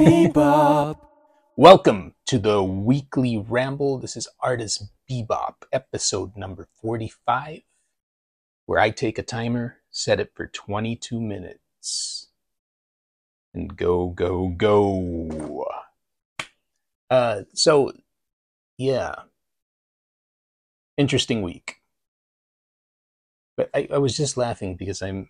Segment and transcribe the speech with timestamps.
[0.00, 0.98] Bebop.
[1.56, 3.98] Welcome to the weekly ramble.
[3.98, 7.60] This is Artist Bebop, episode number 45,
[8.64, 12.28] where I take a timer, set it for 22 minutes,
[13.52, 15.66] and go, go, go.
[17.10, 17.92] Uh, so,
[18.78, 19.14] yeah,
[20.96, 21.82] interesting week.
[23.54, 25.28] But I, I was just laughing because I'm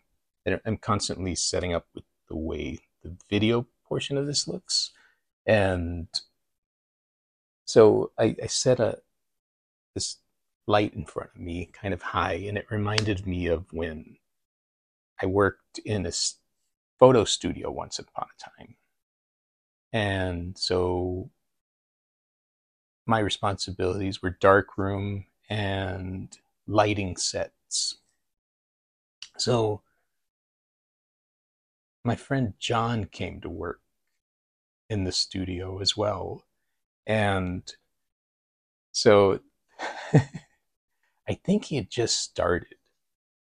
[0.64, 4.92] I'm constantly setting up with the way the video portion of this looks.
[5.44, 6.06] And
[7.66, 9.00] so I, I set a
[9.94, 10.16] this
[10.66, 14.16] light in front of me kind of high and it reminded me of when
[15.20, 16.12] I worked in a
[16.98, 18.76] photo studio once upon a time.
[19.92, 21.30] And so
[23.06, 27.96] my responsibilities were darkroom and lighting sets.
[29.36, 29.82] So
[32.04, 33.80] my friend John came to work
[34.88, 36.44] in the studio as well.
[37.06, 37.62] And
[38.92, 39.40] so
[40.12, 42.74] I think he had just started,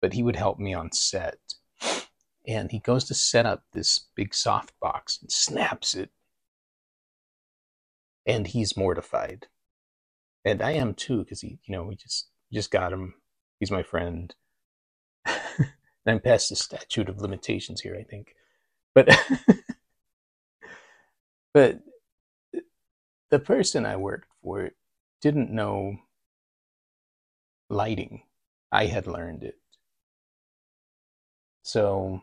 [0.01, 1.39] but he would help me on set.
[2.47, 6.11] And he goes to set up this big soft box and snaps it.
[8.27, 9.49] And he's mortified.
[10.45, 13.15] And I am too, because he, you know, we just just got him.
[13.59, 14.35] He's my friend.
[16.07, 18.35] I'm past the statute of limitations here, I think
[18.95, 19.09] but
[21.55, 21.81] but
[23.31, 24.71] the person I worked for
[25.21, 25.97] didn't know
[27.71, 28.23] lighting.
[28.71, 29.59] I had learned it.
[31.63, 32.23] So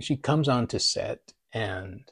[0.00, 2.10] she comes onto set and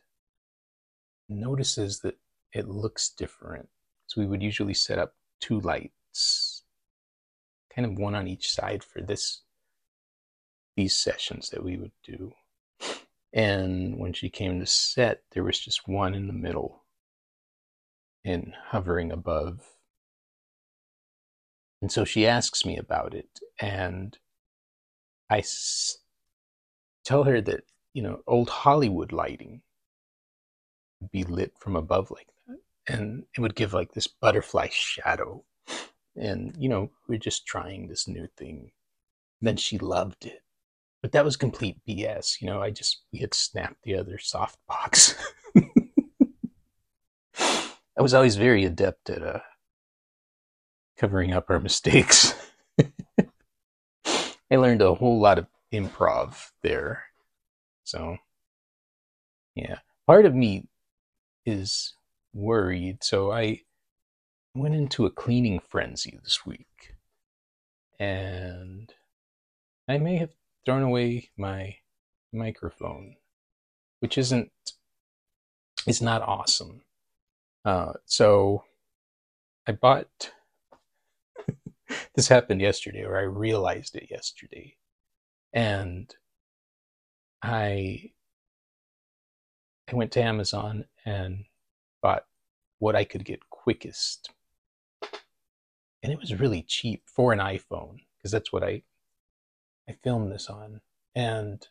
[1.29, 2.19] notices that
[2.53, 3.69] it looks different.
[4.07, 6.63] So we would usually set up two lights,
[7.75, 9.43] kind of one on each side for this
[10.79, 12.33] these sessions that we would do.
[13.33, 16.85] And when she came to set, there was just one in the middle
[18.25, 19.61] and hovering above.
[21.83, 23.41] And so she asks me about it.
[23.61, 24.17] And
[25.29, 25.99] I s-
[27.05, 29.63] tell her that, you know, old Hollywood lighting
[31.01, 32.61] would be lit from above like that.
[32.87, 35.45] And it would give like this butterfly shadow.
[36.15, 38.71] And, you know, we're just trying this new thing.
[39.41, 40.45] And then she loved it
[41.03, 42.41] but that was complete BS.
[42.41, 45.15] You know, I just we had snapped the other soft box.
[47.39, 49.41] I was always very adept at uh,
[50.97, 52.35] covering up our mistakes.
[54.51, 57.05] I learned a whole lot of improv there.
[57.85, 58.17] So,
[59.55, 60.69] yeah, part of me
[61.45, 61.95] is
[62.33, 63.03] worried.
[63.03, 63.63] So I
[64.55, 66.95] went into a cleaning frenzy this week,
[67.99, 68.93] and
[69.89, 70.31] I may have
[70.65, 71.77] thrown away my
[72.33, 73.17] microphone,
[74.01, 74.51] which isn't
[75.87, 76.83] is not awesome.
[77.65, 78.65] Uh, so
[79.67, 80.33] I bought.
[82.15, 84.77] this happened yesterday, or I realized it yesterday,
[85.53, 86.15] and
[87.43, 88.13] I
[89.91, 91.45] I went to Amazon and
[92.03, 92.25] bought
[92.79, 94.31] what I could get quickest,
[96.03, 98.83] and it was really cheap for an iPhone because that's what I
[99.89, 100.81] I filmed this on,
[101.15, 101.67] and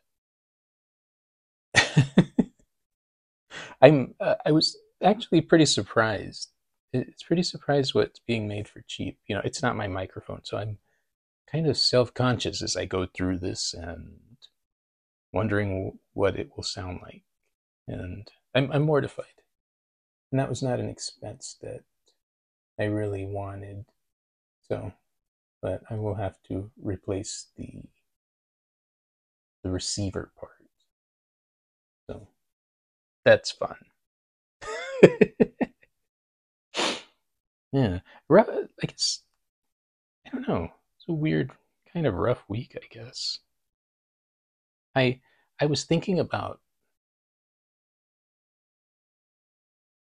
[3.81, 6.51] I'm uh, I was actually pretty surprised.
[6.93, 9.19] It's pretty surprised what's being made for cheap.
[9.27, 10.79] You know, it's not my microphone, so I'm
[11.51, 14.19] kind of self-conscious as I go through this and
[15.31, 17.23] wondering what it will sound like,
[17.87, 19.25] and I'm, I'm mortified.
[20.31, 21.81] And that was not an expense that
[22.79, 23.85] I really wanted,
[24.67, 24.93] so
[25.61, 27.83] but I will have to replace the
[29.67, 30.53] the receiver part.
[32.09, 32.27] So
[33.25, 33.75] that's fun.
[37.73, 37.99] yeah,
[38.31, 39.23] I guess.
[40.25, 40.69] I don't know.
[40.95, 41.51] It's a weird
[41.93, 43.39] kind of rough week, I guess.
[44.95, 45.19] I
[45.59, 46.61] I was thinking about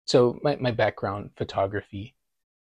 [0.05, 2.15] so my, my background photography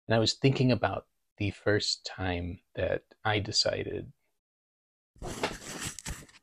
[0.06, 1.06] and i was thinking about
[1.38, 4.12] the first time that i decided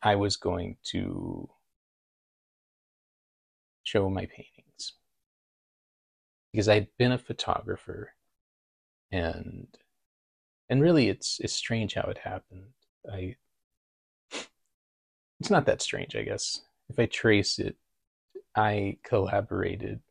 [0.02, 1.50] I was going to
[3.84, 4.94] show my paintings
[6.52, 8.14] because I'd been a photographer
[9.12, 9.68] and
[10.70, 12.74] and really it's it's strange how it happened.
[13.12, 13.36] I
[15.40, 16.62] it's not that strange, I guess.
[16.90, 17.76] If I trace it,
[18.56, 20.02] I collaborated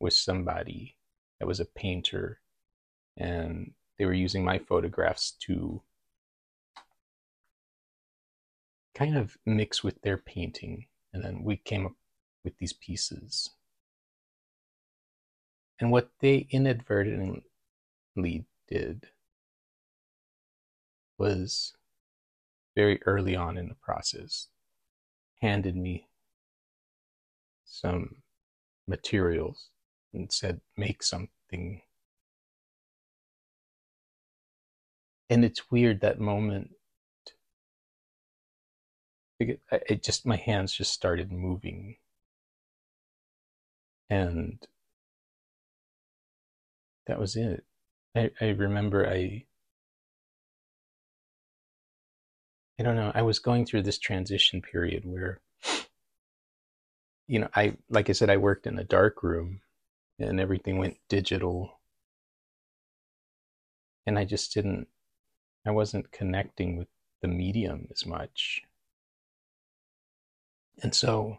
[0.00, 0.96] with somebody
[1.38, 2.40] that was a painter
[3.16, 5.82] and they were using my photographs to
[9.00, 10.84] kind of mix with their painting.
[11.12, 11.94] And then we came up
[12.44, 13.50] with these pieces.
[15.80, 17.42] And what they inadvertently
[18.68, 19.06] did
[21.16, 21.72] was
[22.76, 24.48] very early on in the process
[25.40, 26.06] handed me
[27.64, 28.16] some
[28.86, 29.70] materials
[30.12, 31.80] and said, make something.
[35.30, 36.72] And it's weird that moment.
[39.40, 41.96] It just, my hands just started moving.
[44.10, 44.58] And
[47.06, 47.64] that was it.
[48.16, 49.44] I, I remember I,
[52.78, 55.40] I don't know, I was going through this transition period where
[57.26, 59.60] you know, I like I said, I worked in a dark room,
[60.18, 61.80] and everything went digital,
[64.06, 64.88] and I just didn't,
[65.66, 66.88] I wasn't connecting with
[67.22, 68.62] the medium as much,
[70.82, 71.38] and so,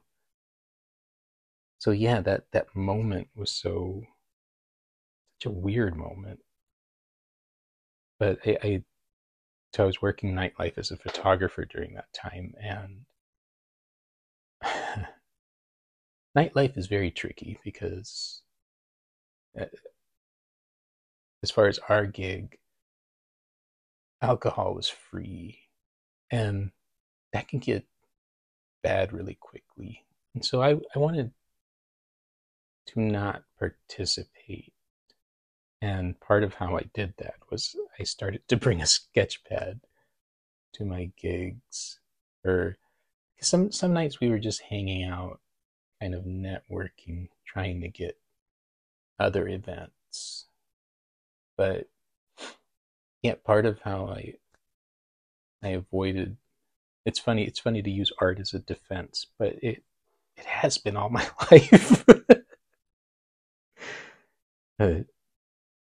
[1.79, 4.03] so yeah, that that moment was so
[5.39, 6.39] such a weird moment,
[8.19, 8.83] but I, I
[9.75, 13.05] so I was working nightlife as a photographer during that time, and
[16.37, 18.41] nightlife is very tricky because
[19.59, 19.65] uh,
[21.43, 22.57] as far as our gig
[24.21, 25.59] alcohol was free
[26.29, 26.71] and
[27.33, 27.85] that can get
[28.83, 30.05] bad really quickly.
[30.33, 31.31] And so i, I wanted
[32.87, 34.73] to not participate.
[35.81, 39.81] And part of how i did that was i started to bring a sketch pad
[40.73, 41.99] to my gigs.
[42.45, 42.77] Or
[43.39, 45.39] some some nights we were just hanging out
[45.99, 48.17] kind of networking, trying to get
[49.19, 50.45] other events.
[51.57, 51.87] But
[53.21, 54.35] yeah, part of how I
[55.63, 56.37] I avoided
[57.05, 59.83] it's funny it's funny to use art as a defense, but it
[60.37, 62.05] it has been all my life.
[64.79, 64.99] uh,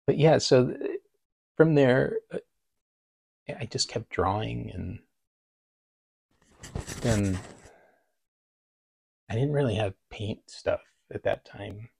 [0.06, 0.76] but yeah, so
[1.56, 2.38] from there, uh,
[3.48, 4.98] I just kept drawing and
[7.00, 7.38] then
[9.28, 10.80] I didn't really have paint stuff
[11.12, 11.90] at that time.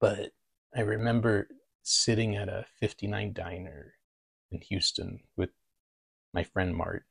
[0.00, 0.32] But
[0.74, 1.48] I remember
[1.82, 3.94] sitting at a 59 diner
[4.50, 5.50] in Houston with
[6.36, 7.04] my friend Mart.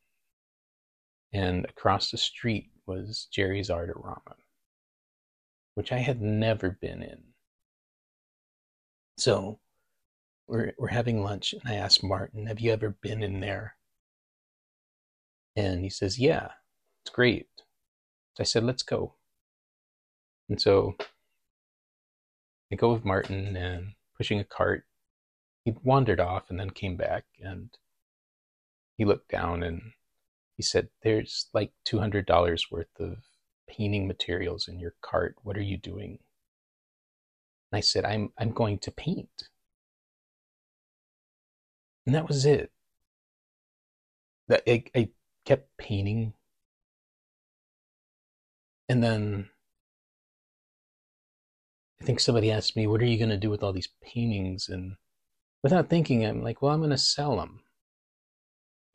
[1.33, 4.35] And across the street was Jerry's Artorama,
[5.73, 7.23] which I had never been in.
[9.17, 9.59] So
[10.47, 13.75] we're, we're having lunch, and I asked Martin, Have you ever been in there?
[15.55, 16.49] And he says, Yeah,
[17.03, 17.47] it's great.
[18.35, 19.15] So I said, let's go.
[20.49, 20.95] And so
[22.71, 24.83] I go with Martin and pushing a cart.
[25.63, 27.69] He wandered off and then came back and
[28.97, 29.81] he looked down and
[30.57, 33.17] he said, There's like $200 worth of
[33.67, 35.35] painting materials in your cart.
[35.43, 36.19] What are you doing?
[37.71, 39.49] And I said, I'm, I'm going to paint.
[42.05, 42.71] And that was it.
[44.47, 45.09] That I, I
[45.45, 46.33] kept painting
[48.87, 49.49] and then
[52.01, 54.69] I think somebody asked me, What are you going to do with all these paintings?
[54.69, 54.97] And
[55.63, 57.61] without thinking, I'm like, Well, I'm going to sell them.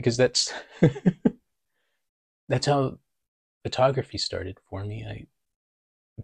[0.00, 0.52] Because that's.
[2.49, 2.99] that's how
[3.62, 5.05] photography started for me.
[5.06, 5.26] I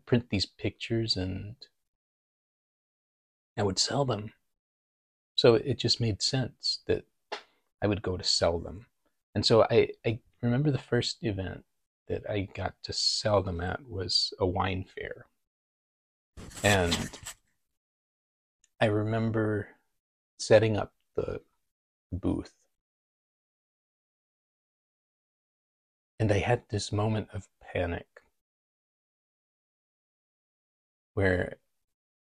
[0.06, 1.56] print these pictures and
[3.56, 4.32] I would sell them.
[5.34, 7.04] So it just made sense that
[7.82, 8.86] I would go to sell them.
[9.34, 11.64] And so I, I remember the first event
[12.08, 15.26] that I got to sell them at was a wine fair.
[16.62, 17.10] And
[18.80, 19.68] I remember
[20.38, 21.40] setting up the
[22.12, 22.52] booth.
[26.18, 28.06] And I had this moment of panic
[31.14, 31.56] where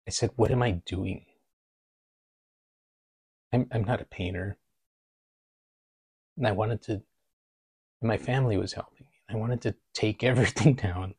[0.08, 1.26] I said, What am I doing?
[3.54, 4.58] I'm, I'm not a painter.
[6.38, 7.02] And I wanted to,
[8.02, 9.22] my family was helping me.
[9.30, 11.16] I wanted to take everything down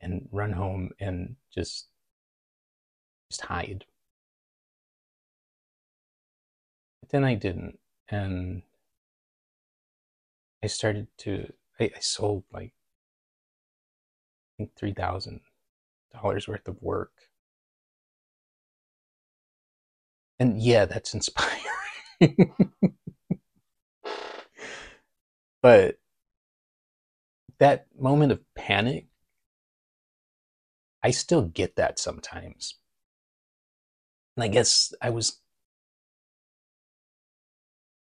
[0.00, 1.88] and run home and just
[3.32, 3.86] just hide.
[7.00, 7.78] But then I didn't,
[8.08, 8.62] and
[10.62, 11.52] I started to.
[11.82, 15.40] I, I sold like I think three thousand
[16.12, 17.12] dollars worth of work,
[20.38, 21.62] and yeah, that's inspiring.
[25.62, 25.98] but
[27.58, 29.06] that moment of panic,
[31.02, 32.74] I still get that sometimes.
[34.36, 35.40] And I guess I was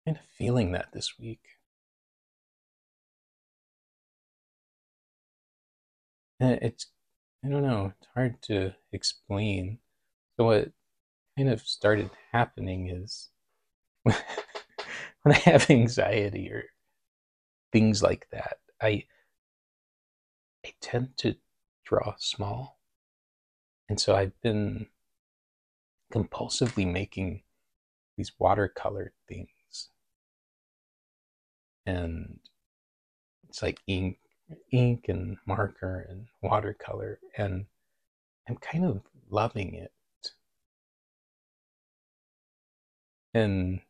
[0.06, 1.57] kind of feeling that this week.
[6.40, 6.88] It's
[7.46, 9.80] I don't know, it's hard to explain.
[10.38, 10.72] So what
[11.38, 13.30] kind of started happening is
[14.04, 14.16] when
[15.28, 16.66] I have anxiety or
[17.72, 19.06] things like that, I
[20.64, 21.36] I tend to
[21.84, 22.78] draw small.
[23.90, 24.88] And so I've been
[26.12, 27.44] compulsively making
[28.18, 29.90] these watercolor things.
[31.86, 32.40] And
[33.50, 34.20] it's like ink
[34.72, 37.66] ink and marker and watercolor and
[38.48, 39.92] I'm kind of loving it.
[43.34, 43.82] And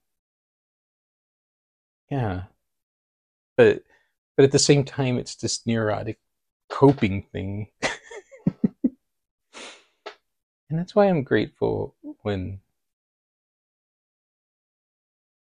[2.10, 2.44] yeah,
[3.56, 3.84] but
[4.36, 6.20] but at the same time it's this neurotic
[6.70, 7.68] coping thing.
[8.84, 8.92] and
[10.70, 12.60] that's why I'm grateful when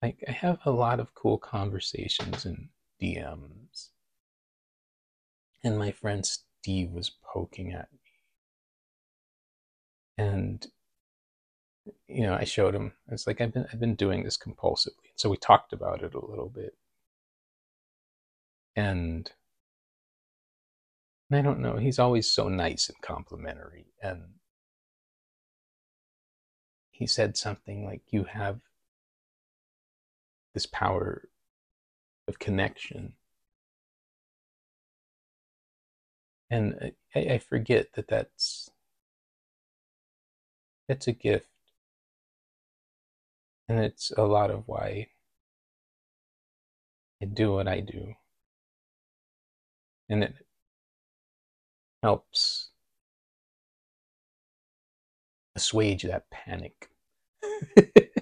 [0.02, 2.68] like I have a lot of cool conversations and
[3.02, 3.88] DMs.
[5.64, 7.98] And my friend Steve was poking at me.
[10.16, 10.66] And
[12.08, 12.92] you know, I showed him.
[13.10, 15.12] It's like I've been I've been doing this compulsively.
[15.16, 16.76] So we talked about it a little bit.
[18.76, 19.30] And
[21.32, 24.22] I don't know, he's always so nice and complimentary and
[26.90, 28.60] he said something like you have
[30.54, 31.28] this power
[32.26, 33.12] of connection.
[36.50, 38.70] And I, I forget that that's
[40.88, 41.48] that's a gift,
[43.68, 45.08] and it's a lot of why
[47.22, 48.16] I do what I do,
[50.08, 50.34] and it
[52.02, 52.70] helps
[55.56, 56.90] assuage that panic.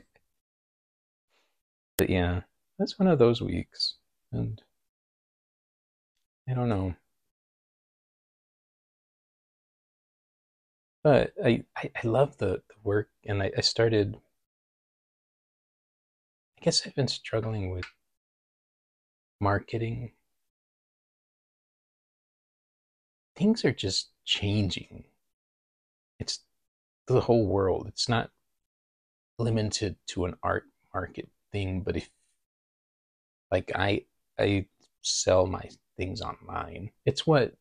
[1.99, 2.42] But yeah,
[2.78, 3.97] that's one of those weeks.
[4.33, 4.62] And
[6.49, 6.95] I don't know.
[11.06, 14.16] But I, I, I love the, the work and I, I started
[16.58, 17.84] I guess I've been struggling with
[19.40, 20.14] marketing.
[23.36, 25.04] Things are just changing.
[26.18, 26.40] It's
[27.06, 27.86] the whole world.
[27.86, 28.32] It's not
[29.38, 32.10] limited to an art market thing, but if
[33.52, 34.06] like I
[34.40, 34.66] I
[35.02, 37.54] sell my things online, it's what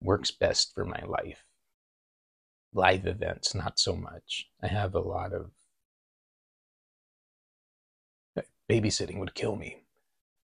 [0.00, 1.42] works best for my life.
[2.74, 4.48] Live events, not so much.
[4.62, 5.50] I have a lot of
[8.70, 9.82] babysitting would kill me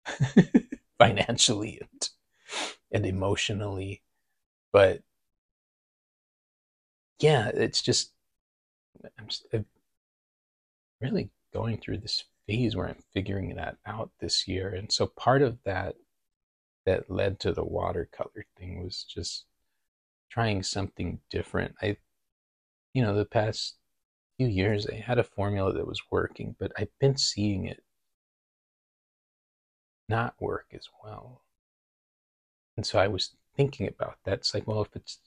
[0.97, 2.09] financially and,
[2.91, 4.01] and emotionally.
[4.71, 5.01] But
[7.19, 8.11] yeah, it's just
[9.19, 9.65] I'm, I'm
[11.01, 14.69] really going through this phase where I'm figuring that out this year.
[14.69, 15.95] And so part of that
[16.85, 19.45] that led to the watercolor thing was just
[20.29, 21.75] trying something different.
[21.81, 21.97] I
[22.93, 23.77] you know, the past
[24.37, 27.83] few years I had a formula that was working, but I've been seeing it
[30.09, 31.41] not work as well.
[32.77, 34.39] And so I was thinking about that.
[34.39, 35.19] It's like, well, if it's,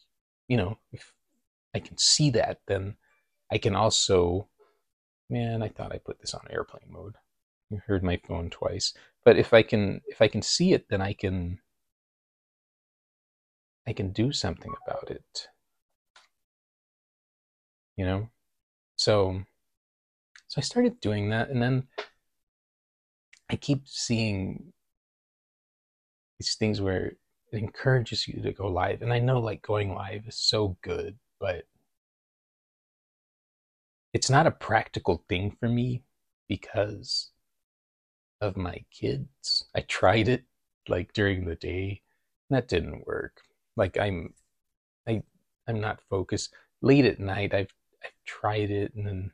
[0.48, 1.12] you know, if
[1.74, 2.96] I can see that, then
[3.50, 4.48] I can also
[5.28, 7.16] Man, I thought I put this on airplane mode.
[7.70, 8.94] You heard my phone twice.
[9.24, 11.60] But if I can if I can see it, then I can
[13.86, 15.48] I can do something about it.
[17.96, 18.28] You know?
[18.96, 19.42] So
[20.48, 21.88] so I started doing that and then
[23.50, 24.72] I keep seeing
[26.38, 27.16] these things where it
[27.58, 29.02] encourages you to go live.
[29.02, 31.64] And I know like going live is so good, but
[34.12, 36.02] it's not a practical thing for me
[36.48, 37.30] because
[38.40, 39.64] of my kids.
[39.74, 40.44] I tried it
[40.88, 42.02] like during the day,
[42.48, 43.42] and that didn't work.
[43.76, 44.34] Like I'm,
[45.06, 45.22] I,
[45.68, 46.54] I'm not focused.
[46.82, 47.72] Late at night, I've,
[48.06, 49.32] I've tried it, and then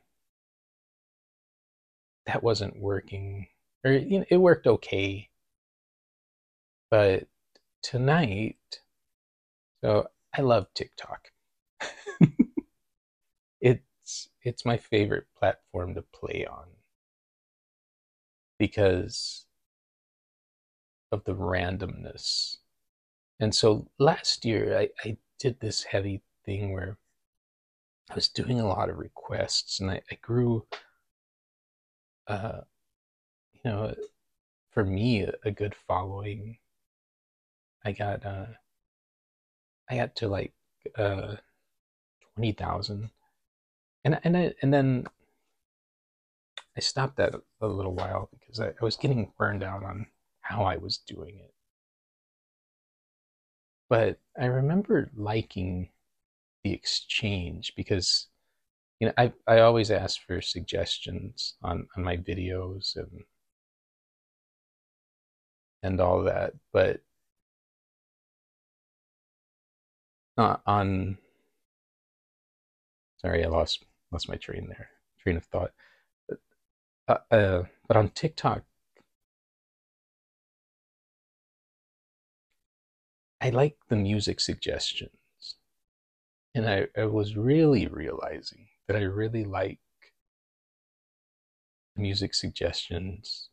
[2.25, 3.47] that wasn't working.
[3.85, 5.29] Or you know, it worked okay,
[6.89, 7.27] but
[7.81, 8.57] tonight,
[9.83, 11.31] so I love TikTok.
[12.19, 16.67] it it's it's my favorite platform to play on
[18.57, 19.45] because
[21.11, 22.57] of the randomness.
[23.39, 26.97] And so last year I, I did this heavy thing where
[28.09, 30.65] I was doing a lot of requests and I, I grew
[32.27, 32.61] uh
[33.53, 33.95] you know
[34.71, 36.59] for me a, a good following.
[37.85, 38.47] I got uh
[39.89, 40.53] I got to like
[40.97, 41.37] uh
[42.35, 43.11] twenty thousand
[44.05, 45.07] and and I, and then
[46.77, 50.05] I stopped that a little while because I, I was getting burned out on
[50.41, 51.53] how I was doing it.
[53.93, 55.89] but I remember liking
[56.63, 58.27] the exchange because
[58.99, 63.23] you know I I always ask for suggestions on on my videos and
[65.83, 67.01] and all that, but
[70.37, 71.17] uh, on
[73.17, 74.89] sorry I lost lost my train there
[75.19, 75.71] train of thought.
[76.27, 76.39] But,
[77.07, 78.63] uh, uh, but on TikTok,
[83.41, 85.11] I like the music suggestions.
[86.55, 89.79] And I, I was really realizing that I really like
[91.95, 93.49] music suggestions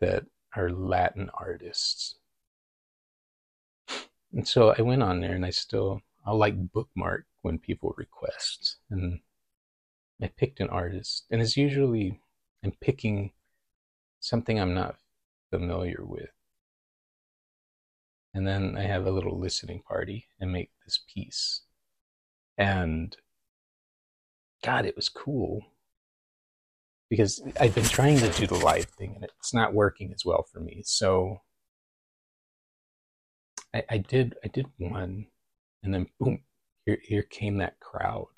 [0.00, 0.24] that
[0.54, 2.16] are Latin artists.
[4.32, 8.76] And so I went on there and I still, I'll like bookmark when people request.
[8.90, 9.20] And
[10.20, 11.24] I picked an artist.
[11.30, 12.20] And it's usually,
[12.64, 13.32] I'm picking
[14.20, 14.96] something I'm not
[15.50, 16.30] familiar with
[18.36, 21.62] and then I have a little listening party and make this piece.
[22.58, 23.16] And
[24.64, 25.64] God, it was cool
[27.10, 30.44] because I've been trying to do the live thing and it's not working as well
[30.52, 30.82] for me.
[30.84, 31.42] So
[33.74, 35.26] I, I did I did one,
[35.82, 36.40] and then boom,
[36.86, 38.28] here here came that crowd.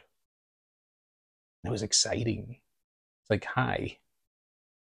[1.65, 2.59] It was exciting.
[3.23, 3.99] It's like hi,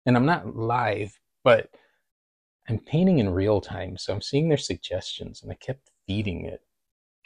[0.05, 1.69] and I'm not live, but
[2.69, 6.61] I'm painting in real time, so I'm seeing their suggestions and I kept feeding it.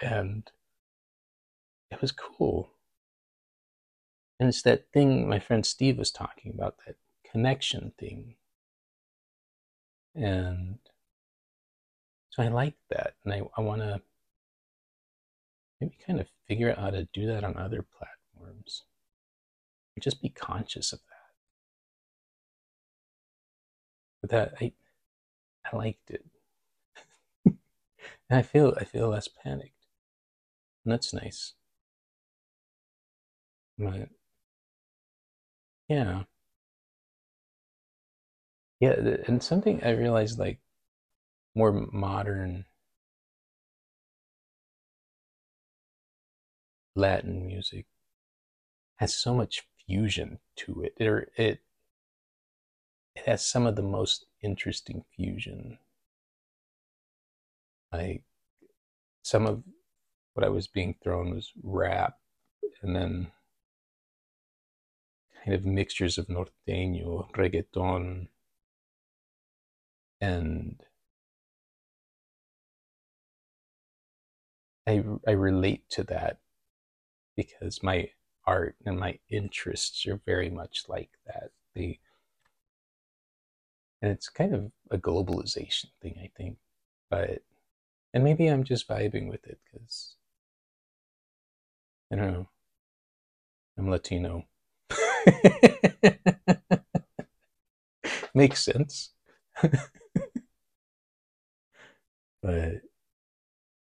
[0.01, 0.49] And
[1.91, 2.71] it was cool.
[4.39, 6.95] And it's that thing my friend Steve was talking about, that
[7.29, 8.35] connection thing.
[10.15, 10.79] And
[12.29, 13.15] so I like that.
[13.25, 14.01] And I, I want to
[15.81, 18.83] maybe kind of figure out how to do that on other platforms.
[19.99, 21.33] Just be conscious of that.
[24.21, 24.73] But that I
[25.71, 26.25] I liked it.
[27.45, 27.57] and
[28.29, 29.85] I feel I feel less panicked.
[30.85, 31.53] And that's nice.
[33.77, 34.09] But
[35.89, 36.23] yeah.
[38.79, 38.93] Yeah,
[39.27, 40.59] and something I realized like
[41.55, 42.65] more modern
[46.95, 47.85] Latin music
[48.97, 50.93] has so much fusion to it.
[50.97, 51.59] It, it
[53.15, 55.79] it has some of the most interesting fusion.
[57.91, 58.23] Like
[59.23, 59.63] some of
[60.33, 62.17] what I was being thrown was rap
[62.81, 63.31] and then
[65.47, 68.27] kind of mixtures of norteño, reggaeton,
[70.19, 70.83] and
[74.85, 76.39] I, I relate to that
[77.37, 78.09] because my
[78.45, 81.51] art and my interests are very much like that.
[81.73, 81.99] They
[84.01, 86.57] and it's kind of a globalization thing, I think.
[87.09, 87.43] But
[88.13, 90.15] and maybe I'm just vibing with it because
[92.11, 92.49] I don't know.
[93.77, 94.43] I'm Latino.
[98.33, 99.11] Makes sense.
[99.61, 99.79] but
[102.43, 102.79] I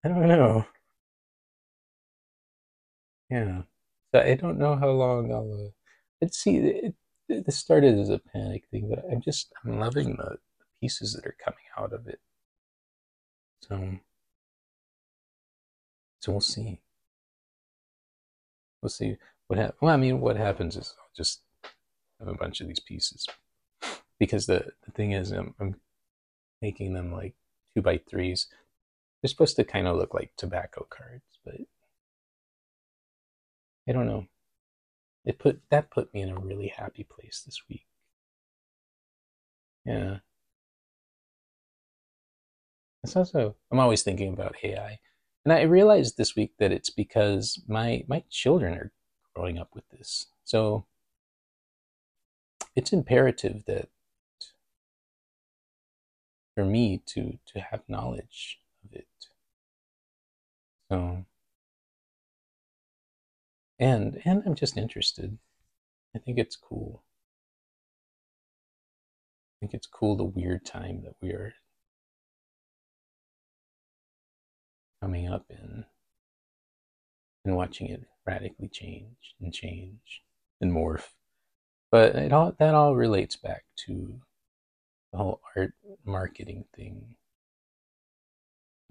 [0.09, 0.65] don't know.
[3.29, 3.63] Yeah.
[4.13, 5.67] I don't know how long I'll.
[5.67, 5.71] Uh,
[6.21, 6.57] let's see.
[6.57, 6.95] It,
[7.29, 11.25] this started as a panic thing, but I'm just I'm loving the, the pieces that
[11.25, 12.19] are coming out of it.
[13.61, 13.99] So,
[16.19, 16.79] so we'll see.
[18.81, 19.17] We'll see
[19.47, 19.77] what happens.
[19.81, 21.41] Well, I mean, what happens is just
[22.19, 23.27] have a bunch of these pieces
[24.19, 25.75] because the the thing is, I'm, I'm
[26.61, 27.33] making them like
[27.75, 28.47] two by threes.
[29.21, 31.55] They're supposed to kind of look like tobacco cards, but
[33.87, 34.27] I don't know.
[35.25, 37.85] It put that put me in a really happy place this week.
[39.85, 40.17] Yeah.
[43.03, 44.99] It's also I'm always thinking about AI.
[45.45, 48.91] And I realized this week that it's because my my children are
[49.35, 50.27] growing up with this.
[50.45, 50.85] So
[52.75, 53.89] it's imperative that
[56.55, 59.07] for me to to have knowledge of it.
[60.89, 61.25] So
[63.79, 65.37] and and I'm just interested.
[66.15, 67.03] I think it's cool.
[69.57, 71.53] I think it's cool the weird time that we are
[75.01, 75.85] coming up in
[77.45, 80.21] and watching it radically change and change
[80.61, 81.09] and morph.
[81.93, 84.19] But it all that all relates back to
[85.11, 85.73] the whole art
[86.05, 87.15] marketing thing.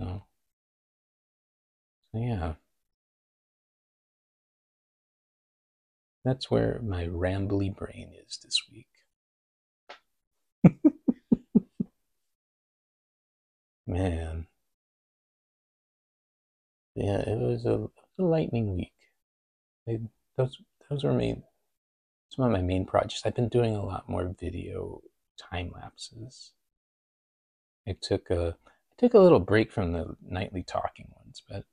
[0.00, 0.24] So,
[2.12, 2.54] so yeah.
[6.24, 8.88] That's where my rambly brain is this week.
[13.86, 14.46] Man.
[16.94, 17.88] yeah, it was a,
[18.18, 18.92] a lightning week.
[20.36, 20.58] Those
[20.90, 21.14] those were
[22.38, 23.22] main some of my main projects.
[23.24, 25.02] I've been doing a lot more video
[25.38, 26.52] time lapses.
[27.86, 31.64] I took a I took a little break from the nightly talking ones, but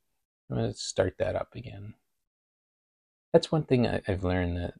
[0.50, 1.94] I'm gonna start that up again.
[3.32, 4.74] That's one thing I, I've learned that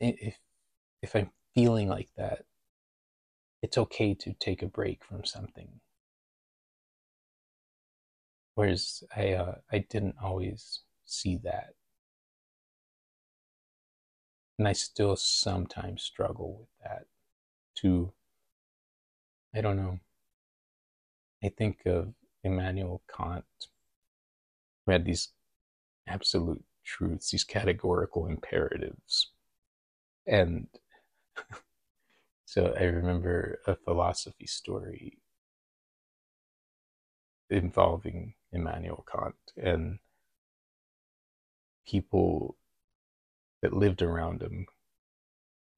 [0.00, 0.38] if
[1.02, 2.44] if I'm feeling like that,
[3.62, 5.80] it's okay to take a break from something.
[8.54, 11.74] Whereas I uh, I didn't always see that,
[14.62, 17.06] and I still sometimes struggle with that.
[17.78, 18.12] To
[19.52, 19.98] I don't know.
[21.42, 23.44] I think of Immanuel Kant,
[24.86, 25.30] who had these
[26.06, 29.32] absolute truths, these categorical imperatives,
[30.28, 30.68] and
[32.44, 35.18] so I remember a philosophy story
[37.50, 39.98] involving Immanuel Kant and
[41.84, 42.56] people
[43.62, 44.66] that lived around him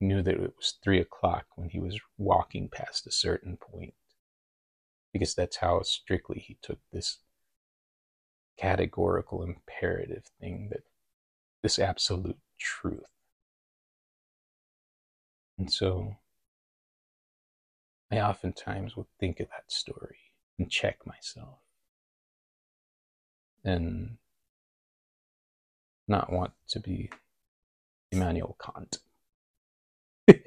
[0.01, 3.93] knew that it was three o'clock when he was walking past a certain point.
[5.13, 7.19] Because that's how strictly he took this
[8.57, 10.83] categorical imperative thing that
[11.61, 13.05] this absolute truth.
[15.57, 16.17] And so
[18.11, 20.17] I oftentimes will think of that story
[20.59, 21.59] and check myself.
[23.63, 24.17] And
[26.07, 27.09] not want to be
[28.15, 28.99] Immanuel Kant.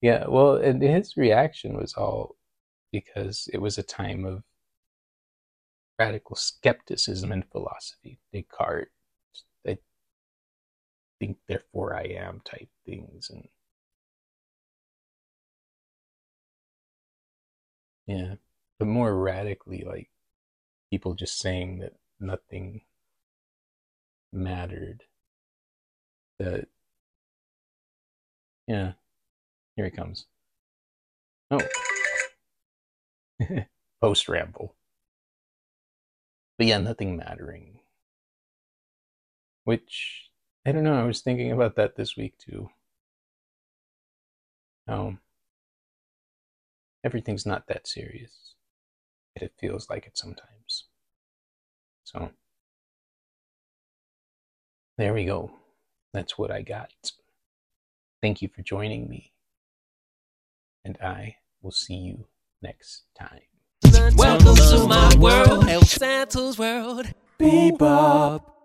[0.00, 2.36] yeah, well, and his reaction was all
[2.92, 4.42] because it was a time of
[5.98, 8.18] radical skepticism in philosophy.
[8.32, 8.88] Descartes
[9.66, 9.78] I
[11.20, 13.48] think therefore I am type things and
[18.06, 18.34] yeah,
[18.78, 20.10] but more radically like
[20.90, 22.82] people just saying that nothing
[24.32, 25.04] mattered.
[26.38, 26.68] That
[28.66, 28.92] yeah,
[29.76, 30.26] here he comes.
[31.50, 31.60] Oh,
[34.00, 34.74] post ramble.
[36.58, 37.80] But yeah, nothing mattering.
[39.64, 40.30] Which
[40.66, 41.00] I don't know.
[41.00, 42.70] I was thinking about that this week too.
[44.88, 45.20] Um,
[47.04, 48.54] everything's not that serious.
[49.36, 50.84] It feels like it sometimes.
[52.04, 52.30] So,
[54.96, 55.52] there we go.
[56.12, 56.90] That's what I got.
[58.20, 59.32] Thank you for joining me.
[60.84, 62.26] And I will see you
[62.62, 63.40] next time.
[64.16, 67.06] Welcome to my world, El Santos world.
[67.38, 68.57] Bebop.